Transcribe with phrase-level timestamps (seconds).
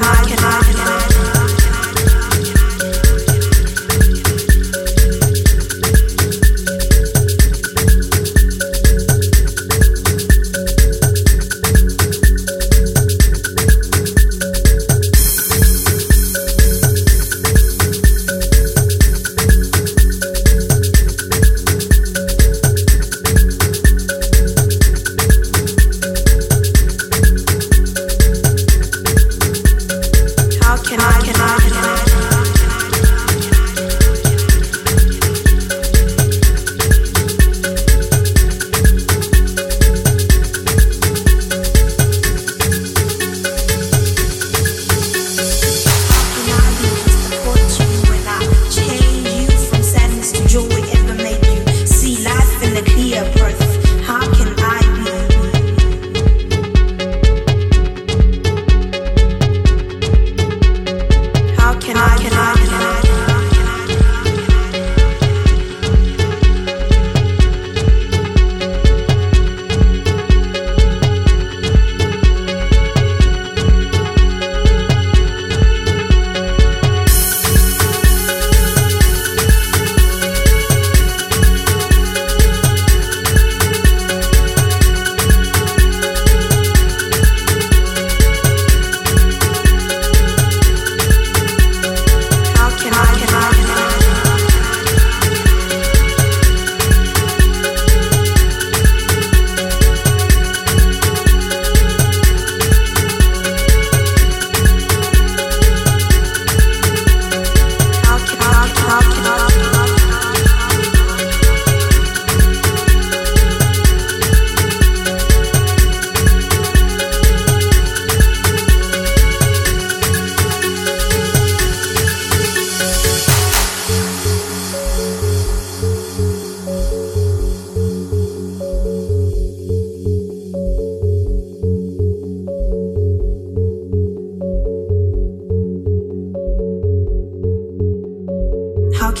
[0.00, 0.97] can I, can I, can I?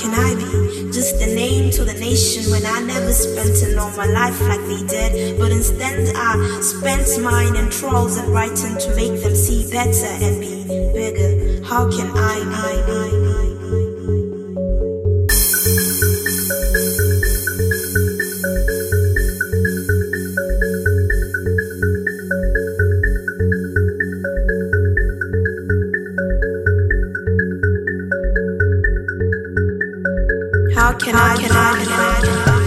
[0.00, 4.06] Can I be just a name to the nation when I never spent all my
[4.06, 5.38] life like they did?
[5.38, 10.40] But instead, I spent mine in trolls and writing to make them see better and
[10.40, 11.64] be bigger.
[11.64, 13.27] How can I, I, I,
[30.78, 31.36] How can I?
[31.36, 31.56] Can I?
[31.56, 32.57] Can I, can I, can I